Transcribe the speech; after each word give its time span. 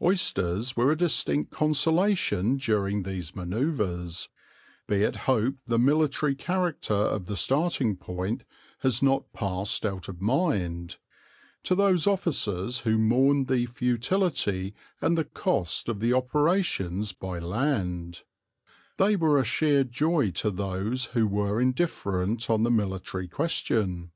Oysters 0.00 0.76
were 0.76 0.92
a 0.92 0.96
distinct 0.96 1.50
consolation 1.50 2.58
during 2.58 3.02
these 3.02 3.34
manoeuvres 3.34 4.28
be 4.86 5.02
it 5.02 5.16
hoped 5.26 5.58
the 5.66 5.80
military 5.80 6.36
character 6.36 6.94
of 6.94 7.26
the 7.26 7.36
starting 7.36 7.96
point 7.96 8.44
has 8.82 9.02
not 9.02 9.32
passed 9.32 9.84
out 9.84 10.08
of 10.08 10.20
mind 10.20 10.98
to 11.64 11.74
those 11.74 12.06
officers 12.06 12.78
who 12.86 12.96
mourned 12.98 13.48
the 13.48 13.66
futility 13.66 14.76
and 15.00 15.18
the 15.18 15.24
cost 15.24 15.88
of 15.88 15.98
the 15.98 16.12
operations 16.12 17.10
by 17.12 17.40
land: 17.40 18.22
they 18.96 19.16
were 19.16 19.40
a 19.40 19.44
sheer 19.44 19.82
joy 19.82 20.30
to 20.30 20.52
those 20.52 21.06
who 21.06 21.26
were 21.26 21.60
indifferent 21.60 22.48
on 22.48 22.62
the 22.62 22.70
military 22.70 23.26
question. 23.26 24.12